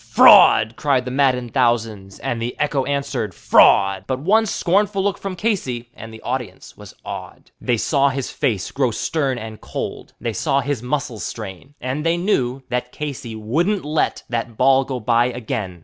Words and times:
"Fraud," 0.03 0.77
cried 0.77 1.05
the 1.05 1.11
maddened 1.11 1.53
thousands, 1.53 2.17
and 2.21 2.41
the 2.41 2.59
echo 2.59 2.85
answered 2.85 3.35
"Fraud," 3.35 4.05
But 4.07 4.17
one 4.19 4.47
scornful 4.47 5.03
look 5.03 5.19
from 5.19 5.35
Casey, 5.35 5.91
and 5.93 6.11
the 6.11 6.19
multitude 6.25 6.73
was 6.75 6.95
awed. 7.05 7.51
The 7.61 7.77
saw 7.77 8.09
his 8.09 8.31
face 8.31 8.71
grow 8.71 8.89
stern 8.89 9.37
and 9.37 9.61
cold; 9.61 10.13
they 10.19 10.33
saw 10.33 10.61
his 10.61 10.81
muscles 10.81 11.23
strain, 11.23 11.75
And 11.79 12.03
they 12.03 12.17
knew 12.17 12.63
that 12.69 12.91
Casey 12.91 13.35
wouldn't 13.35 13.85
let 13.85 14.23
that 14.27 14.57
ball 14.57 14.85
go 14.85 14.99
by 14.99 15.25
again. 15.27 15.79